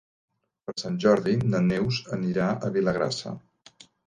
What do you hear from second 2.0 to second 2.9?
anirà a